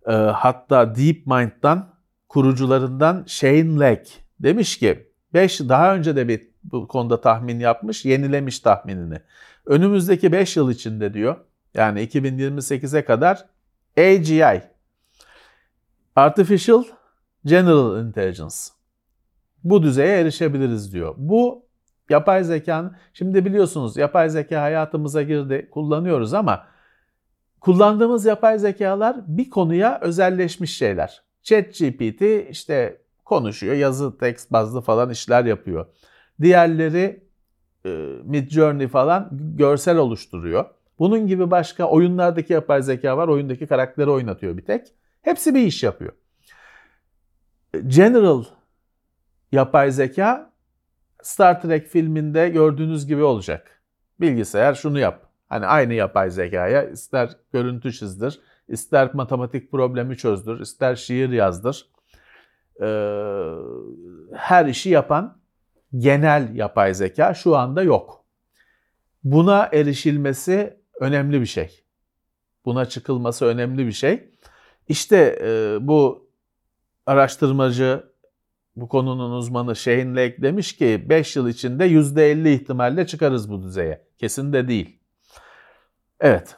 [0.07, 1.95] e, hatta DeepMind'dan
[2.29, 8.59] kurucularından Shane Leck demiş ki 5 daha önce de bir bu konuda tahmin yapmış, yenilemiş
[8.59, 9.21] tahminini.
[9.65, 11.35] Önümüzdeki 5 yıl içinde diyor
[11.73, 13.45] yani 2028'e kadar
[13.97, 14.61] AGI
[16.15, 16.83] Artificial
[17.45, 18.55] General Intelligence
[19.63, 21.15] bu düzeye erişebiliriz diyor.
[21.17, 21.68] Bu
[22.09, 26.67] Yapay zekanın, şimdi biliyorsunuz yapay zeka hayatımıza girdi, kullanıyoruz ama
[27.61, 31.23] kullandığımız yapay zekalar bir konuya özelleşmiş şeyler.
[31.43, 35.85] ChatGPT işte konuşuyor, yazı, tekst bazlı falan işler yapıyor.
[36.41, 37.23] Diğerleri
[37.85, 37.89] e,
[38.23, 40.65] Midjourney falan görsel oluşturuyor.
[40.99, 43.27] Bunun gibi başka oyunlardaki yapay zeka var.
[43.27, 44.87] Oyundaki karakteri oynatıyor bir tek.
[45.21, 46.13] Hepsi bir iş yapıyor.
[47.87, 48.43] General
[49.51, 50.48] yapay zeka
[51.21, 53.81] Star Trek filminde gördüğünüz gibi olacak.
[54.21, 55.29] Bilgisayar şunu yap.
[55.49, 61.89] Hani aynı yapay zekaya ister görüntü çizdir, ister matematik problemi çözdür, ister şiir yazdır.
[62.81, 62.85] Ee,
[64.33, 65.41] her işi yapan
[65.97, 68.25] genel yapay zeka şu anda yok.
[69.23, 71.83] Buna erişilmesi önemli bir şey.
[72.65, 74.29] Buna çıkılması önemli bir şey.
[74.87, 76.29] İşte e, bu
[77.05, 78.08] araştırmacı,
[78.81, 84.05] bu konunun uzmanı Shane Lake demiş ki 5 yıl içinde %50 ihtimalle çıkarız bu düzeye.
[84.17, 84.99] Kesin de değil.
[86.19, 86.55] Evet.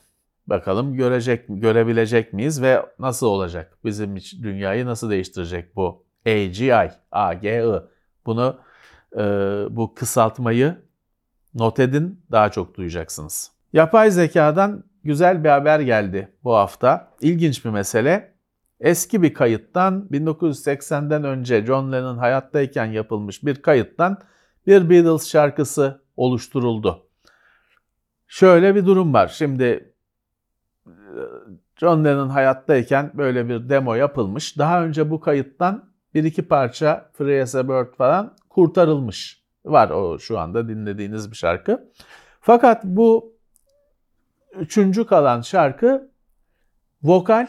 [0.47, 3.77] Bakalım görecek görebilecek miyiz ve nasıl olacak?
[3.85, 6.73] Bizim dünyayı nasıl değiştirecek bu AGI,
[7.11, 7.63] AGI?
[8.25, 8.59] Bunu
[9.15, 9.21] e,
[9.69, 10.77] bu kısaltmayı
[11.53, 13.51] not edin daha çok duyacaksınız.
[13.73, 17.11] Yapay zekadan güzel bir haber geldi bu hafta.
[17.21, 18.30] İlginç bir mesele.
[18.81, 24.17] Eski bir kayıttan 1980'den önce John Lennon hayattayken yapılmış bir kayıttan
[24.67, 27.07] bir Beatles şarkısı oluşturuldu.
[28.27, 29.27] Şöyle bir durum var.
[29.27, 29.93] Şimdi
[31.77, 34.57] John Lennon hayattayken böyle bir demo yapılmış.
[34.57, 39.43] Daha önce bu kayıttan bir iki parça Free as a Bird falan kurtarılmış.
[39.65, 41.91] Var o şu anda dinlediğiniz bir şarkı.
[42.41, 43.35] Fakat bu
[44.59, 46.11] üçüncü kalan şarkı
[47.03, 47.47] vokal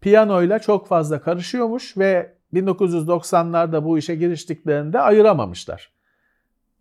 [0.00, 5.92] piyanoyla çok fazla karışıyormuş ve 1990'larda bu işe giriştiklerinde ayıramamışlar.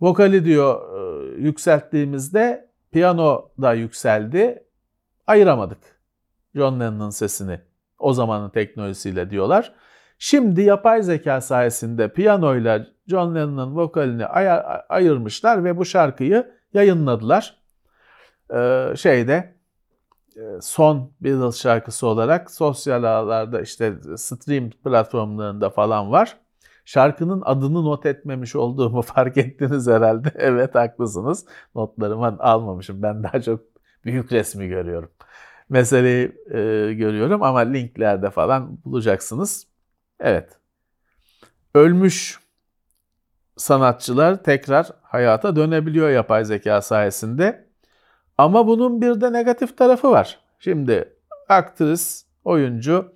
[0.02, 4.64] Vokali diyor e, yükselttiğimizde piyano da yükseldi.
[5.28, 5.80] Ayıramadık
[6.56, 7.60] John Lennon'ın sesini
[8.00, 9.74] o zamanın teknolojisiyle diyorlar.
[10.20, 17.58] Şimdi yapay zeka sayesinde piyanoyla John Lennon'ın vokalini ay- ayırmışlar ve bu şarkıyı yayınladılar.
[18.54, 19.57] Ee, şeyde
[20.62, 26.38] son Beatles şarkısı olarak sosyal ağlarda işte stream platformlarında falan var.
[26.86, 30.32] Şarkının adını not etmemiş olduğumu fark ettiniz herhalde.
[30.36, 31.46] evet haklısınız.
[31.76, 33.02] Notlarımı almamışım.
[33.02, 33.60] Ben daha çok
[34.06, 35.12] büyük resmi görüyorum.
[35.70, 39.68] Meseleyi e, görüyorum ama linklerde falan bulacaksınız.
[40.20, 40.50] Evet.
[41.76, 42.40] Ölmüş
[43.58, 47.67] sanatçılar tekrar hayata dönebiliyor yapay zeka sayesinde.
[48.38, 50.40] Ama bunun bir de negatif tarafı var.
[50.60, 51.14] Şimdi
[51.50, 53.16] aktris, oyuncu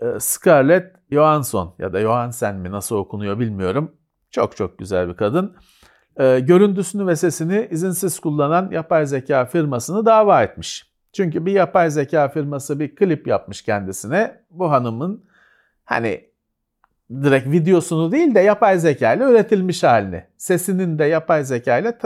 [0.00, 3.96] e, Scarlett Johansson ya da Johansen mi nasıl okunuyor bilmiyorum.
[4.30, 5.56] Çok çok güzel bir kadın.
[6.16, 10.90] E, görüntüsünü ve sesini izinsiz kullanan yapay zeka firmasını dava etmiş.
[11.12, 14.40] Çünkü bir yapay zeka firması bir klip yapmış kendisine.
[14.50, 15.24] Bu hanımın
[15.84, 16.30] hani
[17.10, 21.98] direkt videosunu değil de yapay zeka ile üretilmiş halini, sesinin de yapay zeka ile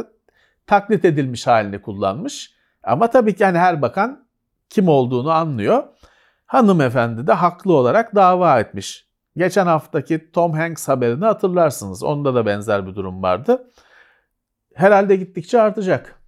[0.66, 2.54] taklit edilmiş halini kullanmış.
[2.82, 4.26] Ama tabii ki hani her bakan
[4.70, 5.84] kim olduğunu anlıyor.
[6.46, 9.08] Hanımefendi de haklı olarak dava etmiş.
[9.36, 12.02] Geçen haftaki Tom Hanks haberini hatırlarsınız.
[12.02, 13.70] Onda da benzer bir durum vardı.
[14.74, 16.20] Herhalde gittikçe artacak.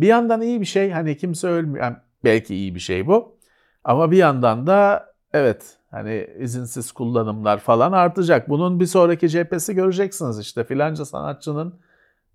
[0.00, 0.90] Bir yandan iyi bir şey.
[0.90, 1.84] Hani kimse ölmüyor.
[1.84, 3.38] Yani belki iyi bir şey bu.
[3.84, 8.48] Ama bir yandan da evet hani izinsiz kullanımlar falan artacak.
[8.48, 11.80] Bunun bir sonraki cephesi göreceksiniz işte filanca sanatçının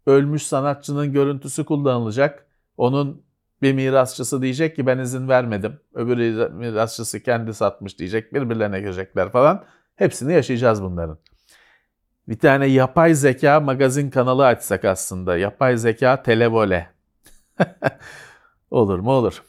[0.05, 2.45] ölmüş sanatçının görüntüsü kullanılacak.
[2.77, 3.23] Onun
[3.61, 5.79] bir mirasçısı diyecek ki ben izin vermedim.
[5.93, 8.33] Öbür mirasçısı kendi satmış diyecek.
[8.33, 9.63] Birbirlerine girecekler falan.
[9.95, 11.17] Hepsini yaşayacağız bunların.
[12.27, 15.37] Bir tane yapay zeka magazin kanalı açsak aslında.
[15.37, 16.89] Yapay zeka televole.
[18.71, 19.43] olur mu olur.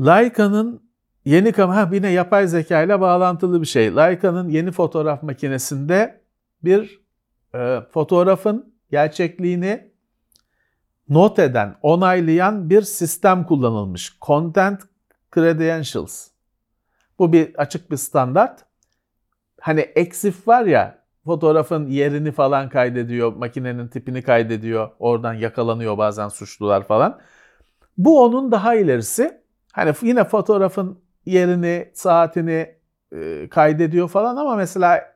[0.00, 0.82] Leica'nın
[1.24, 3.96] yeni kamera yine yapay zeka ile bağlantılı bir şey.
[3.96, 6.20] Leica'nın yeni fotoğraf makinesinde
[6.64, 7.03] bir
[7.54, 9.90] e, fotoğrafın gerçekliğini
[11.08, 14.18] not eden, onaylayan bir sistem kullanılmış.
[14.22, 14.82] Content
[15.34, 16.28] Credentials.
[17.18, 18.64] Bu bir açık bir standart.
[19.60, 24.90] Hani EXIF var ya fotoğrafın yerini falan kaydediyor, makinenin tipini kaydediyor.
[24.98, 27.20] Oradan yakalanıyor bazen suçlular falan.
[27.98, 29.40] Bu onun daha ilerisi.
[29.72, 32.76] Hani yine fotoğrafın yerini, saatini
[33.12, 35.13] e, kaydediyor falan ama mesela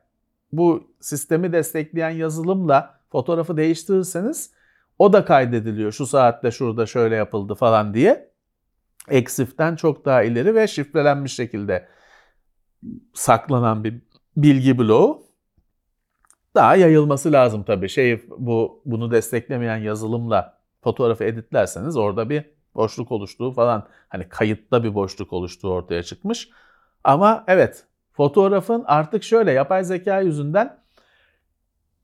[0.51, 4.51] bu sistemi destekleyen yazılımla fotoğrafı değiştirirseniz
[4.99, 5.91] o da kaydediliyor.
[5.91, 8.29] Şu saatte şurada şöyle yapıldı falan diye.
[9.09, 11.87] Exif'ten çok daha ileri ve şifrelenmiş şekilde
[13.13, 14.01] saklanan bir
[14.37, 15.23] bilgi bloğu.
[16.55, 17.89] Daha yayılması lazım tabii.
[17.89, 24.95] Şey bu bunu desteklemeyen yazılımla fotoğrafı editlerseniz orada bir boşluk oluştuğu falan hani kayıtta bir
[24.95, 26.49] boşluk oluştuğu ortaya çıkmış.
[27.03, 27.85] Ama evet
[28.19, 30.77] fotoğrafın artık şöyle yapay zeka yüzünden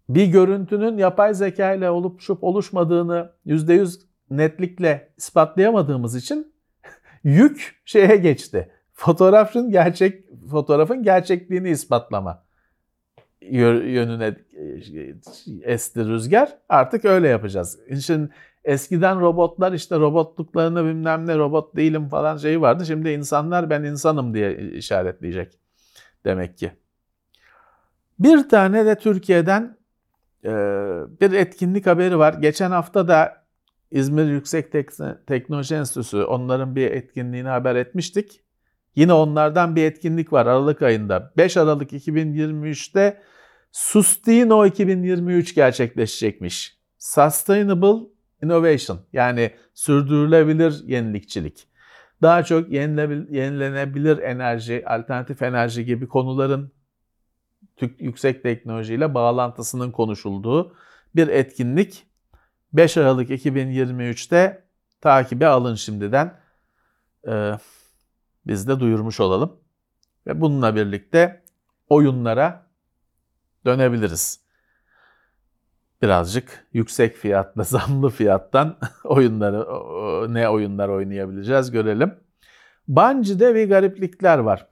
[0.10, 6.54] bir görüntünün yapay zeka ile oluşup oluşmadığını %100 netlikle ispatlayamadığımız için
[7.24, 8.72] yük şeye geçti.
[8.94, 12.44] Fotoğrafın gerçek fotoğrafın gerçekliğini ispatlama
[13.42, 14.36] yönüne
[15.64, 16.58] esti rüzgar.
[16.70, 17.80] Artık öyle yapacağız.
[18.06, 18.30] Şimdi
[18.64, 22.86] eskiden robotlar işte robotluklarını bilmem ne robot değilim falan şeyi vardı.
[22.86, 25.65] Şimdi insanlar ben insanım diye işaretleyecek
[26.26, 26.72] demek ki.
[28.20, 29.78] Bir tane de Türkiye'den
[31.22, 32.34] bir etkinlik haberi var.
[32.34, 33.46] Geçen hafta da
[33.92, 34.72] İzmir Yüksek
[35.28, 38.42] Teknoloji Enstitüsü onların bir etkinliğini haber etmiştik.
[38.96, 41.34] Yine onlardan bir etkinlik var Aralık ayında.
[41.38, 43.22] 5 Aralık 2023'te
[43.72, 46.78] Sustino 2023 gerçekleşecekmiş.
[47.00, 48.08] Sustainable
[48.44, 51.68] Innovation yani sürdürülebilir yenilikçilik.
[52.22, 56.72] Daha çok yenilenebilir enerji, alternatif enerji gibi konuların
[58.00, 60.76] yüksek teknolojiyle bağlantısının konuşulduğu
[61.16, 62.08] bir etkinlik.
[62.74, 64.66] 5 Aralık 2023'te
[65.02, 66.40] takibe alın şimdiden.
[67.28, 67.52] Ee,
[68.48, 69.60] biz de duyurmuş olalım.
[70.28, 71.44] Ve bununla birlikte
[71.90, 72.68] oyunlara
[73.66, 74.45] dönebiliriz.
[76.02, 79.66] Birazcık yüksek fiyatla, zamlı fiyattan oyunları
[80.34, 82.14] ne oyunlar oynayabileceğiz görelim.
[82.88, 84.68] Bungie'de bir gariplikler var.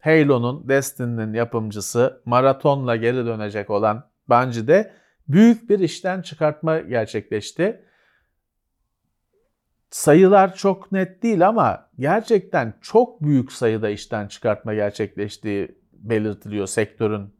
[0.00, 4.92] Halo'nun, Destiny'nin yapımcısı Maraton'la geri dönecek olan Bungie'de
[5.28, 7.84] büyük bir işten çıkartma gerçekleşti.
[9.90, 17.34] Sayılar çok net değil ama gerçekten çok büyük sayıda işten çıkartma gerçekleştiği belirtiliyor sektörün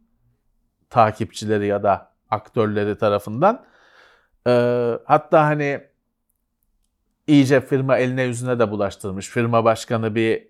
[0.91, 3.65] takipçileri ya da aktörleri tarafından.
[4.47, 5.81] Ee, hatta hani
[7.27, 9.29] iyice firma eline yüzüne de bulaştırmış.
[9.29, 10.49] Firma başkanı bir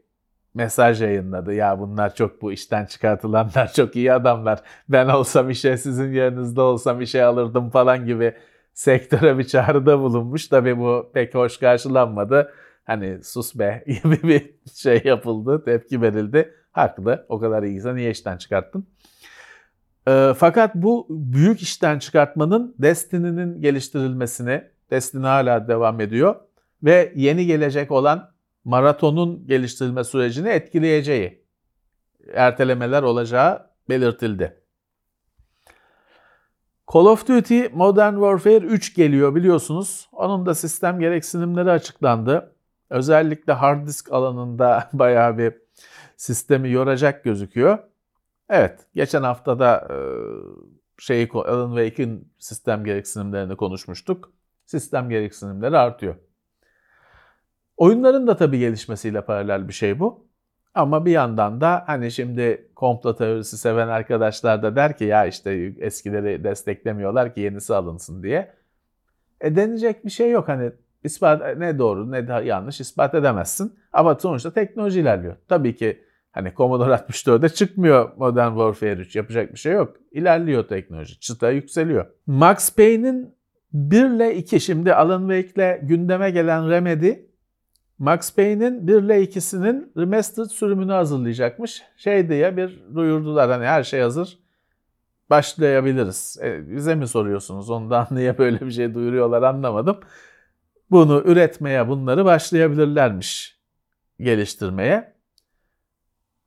[0.55, 1.55] mesaj yayınladı.
[1.55, 4.61] Ya bunlar çok bu işten çıkartılanlar çok iyi adamlar.
[4.89, 8.35] Ben olsam işe sizin yerinizde olsam işe alırdım falan gibi
[8.75, 10.49] sektöre bir çağrıda bulunmuş.
[10.49, 12.53] Tabii bu pek hoş karşılanmadı.
[12.85, 16.55] Hani sus be gibi bir şey yapıldı, tepki verildi.
[16.73, 18.87] Haklı, o kadar iyiyse niye işten çıkarttın?
[20.09, 26.37] E, fakat bu büyük işten çıkartmanın Destiny'nin geliştirilmesini, Destiny hala devam ediyor
[26.83, 28.33] ve yeni gelecek olan
[28.65, 31.45] maratonun geliştirilme sürecini etkileyeceği
[32.35, 34.63] ertelemeler olacağı belirtildi.
[36.95, 40.09] Call of Duty Modern Warfare 3 geliyor biliyorsunuz.
[40.13, 42.55] Onun da sistem gereksinimleri açıklandı.
[42.91, 45.55] Özellikle hard disk alanında bayağı bir
[46.17, 47.79] sistemi yoracak gözüküyor.
[48.49, 49.97] Evet, geçen hafta da e,
[50.99, 54.33] şeyi Alan Wake'in sistem gereksinimlerini konuşmuştuk.
[54.67, 56.15] Sistem gereksinimleri artıyor.
[57.77, 60.27] Oyunların da tabii gelişmesiyle paralel bir şey bu.
[60.75, 65.75] Ama bir yandan da hani şimdi komplo teorisi seven arkadaşlar da der ki ya işte
[65.79, 68.55] eskileri desteklemiyorlar ki yenisi alınsın diye.
[69.41, 70.73] E denecek bir şey yok hani
[71.05, 73.79] ispat ne doğru ne yanlış ispat edemezsin.
[73.93, 75.37] Ama sonuçta teknoloji ilerliyor.
[75.49, 79.97] Tabii ki hani Commodore 64'de çıkmıyor Modern Warfare 3 yapacak bir şey yok.
[80.13, 82.07] İlerliyor teknoloji çıta yükseliyor.
[82.27, 83.35] Max Payne'in
[83.73, 87.13] 1 ile 2 şimdi Alan Wake'le gündeme gelen Remedy
[87.99, 91.83] Max Payne'in 1 ile 2'sinin remastered sürümünü hazırlayacakmış.
[91.97, 94.39] Şey diye bir duyurdular hani her şey hazır
[95.31, 96.39] başlayabiliriz.
[96.43, 100.01] E, bize mi soruyorsunuz ondan niye böyle bir şey duyuruyorlar anlamadım.
[100.91, 103.59] Bunu üretmeye bunları başlayabilirlermiş
[104.21, 105.12] geliştirmeye.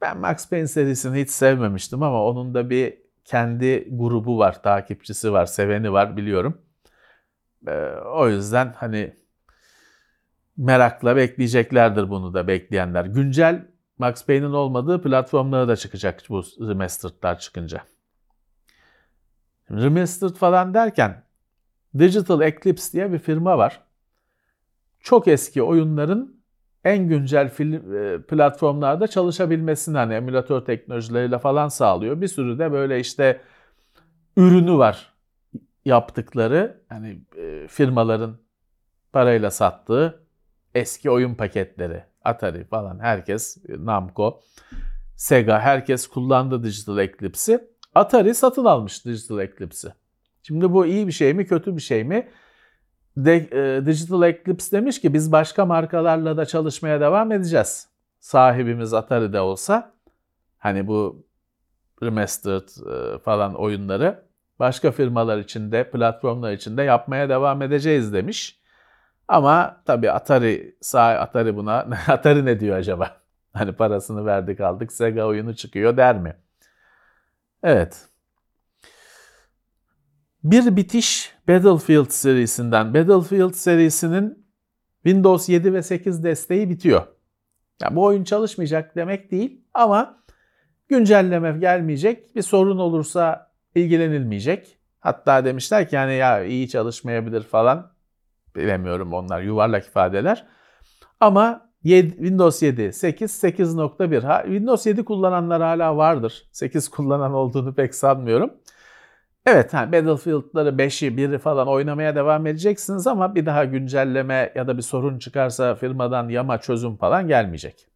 [0.06, 5.46] Ben Max Payne serisini hiç sevmemiştim ama onun da bir kendi grubu var, takipçisi var,
[5.46, 6.62] seveni var biliyorum.
[7.68, 7.72] Ee,
[8.16, 9.16] o yüzden hani
[10.58, 13.06] merakla bekleyeceklerdir bunu da bekleyenler.
[13.06, 17.82] Güncel Max Payne'in olmadığı platformlara da çıkacak bu remastered'lar çıkınca.
[19.72, 21.24] Remastered falan derken
[21.98, 23.82] Digital Eclipse diye bir firma var.
[25.00, 26.42] Çok eski oyunların
[26.86, 32.22] en güncel film, e, platformlarda çalışabilmesini hani emülatör teknolojileriyle falan sağlıyor.
[32.22, 33.42] Bir sürü de böyle işte
[34.38, 35.14] ürünü var
[35.86, 38.38] yaptıkları hani e, firmaların
[39.14, 40.26] parayla sattığı
[40.76, 44.42] eski oyun paketleri, Atari falan herkes, Namco,
[45.16, 47.60] Sega herkes kullandı Digital Eclipse'i.
[47.96, 49.92] Atari satın almış Digital Eclipse'i.
[50.44, 52.30] Şimdi bu iyi bir şey mi kötü bir şey mi?
[53.18, 57.88] De, e, Digital Eclipse demiş ki biz başka markalarla da çalışmaya devam edeceğiz.
[58.20, 59.92] Sahibimiz Atari'de olsa
[60.58, 61.26] hani bu
[62.04, 64.24] remastered e, falan oyunları
[64.60, 68.60] başka firmalar içinde, platformlar içinde yapmaya devam edeceğiz demiş.
[69.28, 73.18] Ama tabii Atari sağ Atari buna Atari ne diyor acaba?
[73.54, 76.36] Hani parasını verdik aldık Sega oyunu çıkıyor der mi?
[77.64, 78.10] Evet.
[80.46, 82.94] Bir bitiş Battlefield serisinden.
[82.94, 84.46] Battlefield serisinin
[85.04, 87.02] Windows 7 ve 8 desteği bitiyor.
[87.82, 90.24] Yani bu oyun çalışmayacak demek değil ama
[90.88, 92.36] güncelleme gelmeyecek.
[92.36, 94.78] Bir sorun olursa ilgilenilmeyecek.
[95.00, 97.92] Hatta demişler ki yani ya iyi çalışmayabilir falan.
[98.56, 100.48] Bilemiyorum onlar yuvarlak ifadeler.
[101.20, 104.44] Ama 7, Windows 7, 8, 8.1.
[104.46, 106.50] Windows 7 kullananlar hala vardır.
[106.52, 108.52] 8 kullanan olduğunu pek sanmıyorum.
[109.46, 114.78] Evet ha, Battlefield'ları 5'i 1'i falan oynamaya devam edeceksiniz ama bir daha güncelleme ya da
[114.78, 117.88] bir sorun çıkarsa firmadan yama çözüm falan gelmeyecek.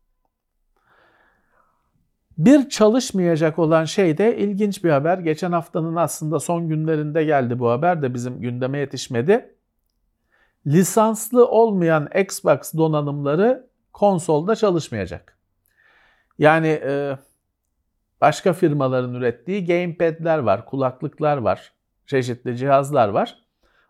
[2.38, 5.18] Bir çalışmayacak olan şey de ilginç bir haber.
[5.18, 9.56] Geçen haftanın aslında son günlerinde geldi bu haber de bizim gündeme yetişmedi.
[10.68, 15.38] Lisanslı olmayan Xbox donanımları konsolda çalışmayacak.
[16.38, 17.18] Yani e,
[18.22, 21.74] başka firmaların ürettiği gamepad'ler var, kulaklıklar var,
[22.07, 23.38] çeşitli cihazlar var.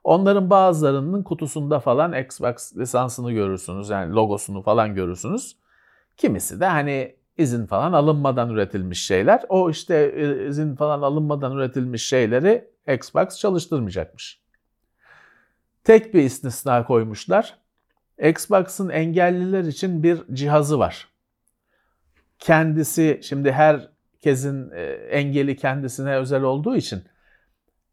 [0.04, 3.90] Onların bazılarının kutusunda falan Xbox lisansını görürsünüz.
[3.90, 5.58] Yani logosunu falan görürsünüz.
[6.18, 9.42] Kimisi de hani izin falan alınmadan üretilmiş şeyler.
[9.50, 14.42] O işte e, izin falan alınmadan üretilmiş şeyleri Xbox çalıştırmayacakmış.
[15.84, 17.58] Tek bir istisna koymuşlar.
[18.24, 21.08] Xbox'ın engelliler için bir cihazı var.
[22.40, 23.52] Kendisi şimdi
[24.20, 27.04] herkesin e, engeli kendisine özel olduğu için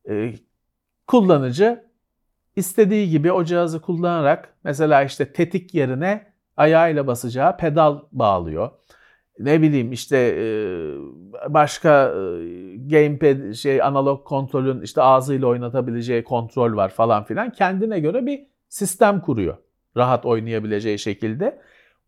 [0.08, 0.34] e,
[1.06, 1.84] kullanıcı
[2.56, 8.70] istediği gibi o cihazı kullanarak mesela işte tetik yerine ayağıyla basacağı pedal bağlıyor
[9.38, 10.36] ne bileyim işte
[11.48, 12.12] başka
[12.86, 17.52] gamepad şey analog kontrolün işte ağzıyla oynatabileceği kontrol var falan filan.
[17.52, 19.56] Kendine göre bir sistem kuruyor.
[19.96, 21.60] Rahat oynayabileceği şekilde.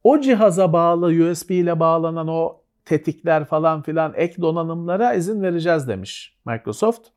[0.04, 2.57] O cihaza bağlı USB ile bağlanan o
[2.88, 7.08] tetikler falan filan ek donanımlara izin vereceğiz demiş Microsoft.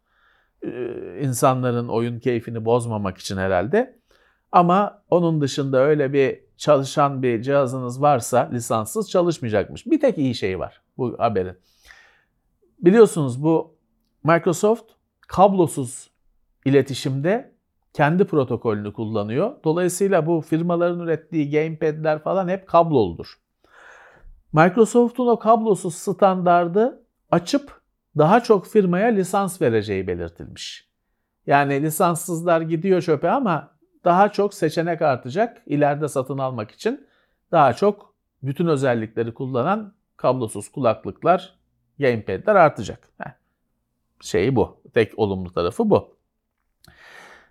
[1.21, 3.99] İnsanların oyun keyfini bozmamak için herhalde.
[4.51, 9.85] Ama onun dışında öyle bir çalışan bir cihazınız varsa lisanssız çalışmayacakmış.
[9.85, 11.57] Bir tek iyi şey var bu haberin.
[12.79, 13.75] Biliyorsunuz bu
[14.23, 14.91] Microsoft
[15.27, 16.11] kablosuz
[16.65, 17.55] iletişimde
[17.93, 19.51] kendi protokolünü kullanıyor.
[19.63, 23.40] Dolayısıyla bu firmaların ürettiği gamepad'ler falan hep kabloludur.
[24.53, 27.81] Microsoft'un o kablosuz standardı açıp
[28.17, 30.89] daha çok firmaya lisans vereceği belirtilmiş.
[31.47, 33.71] Yani lisanssızlar gidiyor çöpe ama
[34.03, 35.61] daha çok seçenek artacak.
[35.65, 37.07] İleride satın almak için
[37.51, 41.55] daha çok bütün özellikleri kullanan kablosuz kulaklıklar,
[41.99, 43.09] gamepad'ler artacak.
[43.17, 43.31] Heh.
[44.21, 44.81] Şeyi bu.
[44.93, 46.15] Tek olumlu tarafı bu.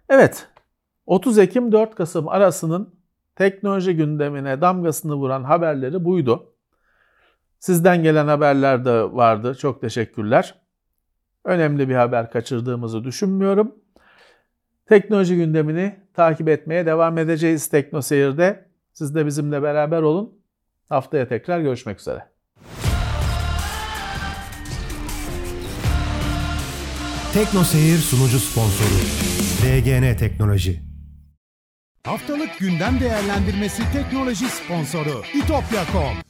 [0.08, 0.48] Evet.
[1.06, 2.94] 30 Ekim 4 Kasım arasının
[3.36, 6.49] teknoloji gündemine damgasını vuran haberleri buydu.
[7.60, 9.54] Sizden gelen haberler de vardı.
[9.54, 10.54] Çok teşekkürler.
[11.44, 13.74] Önemli bir haber kaçırdığımızı düşünmüyorum.
[14.86, 18.68] Teknoloji gündemini takip etmeye devam edeceğiz Tekno Seyir'de.
[18.92, 20.40] Siz de bizimle beraber olun.
[20.88, 22.26] Haftaya tekrar görüşmek üzere.
[27.34, 29.00] Tekno Seyir sunucu sponsoru
[29.62, 30.82] DGN Teknoloji.
[32.04, 36.29] Haftalık gündem değerlendirmesi teknoloji sponsoru itopya.com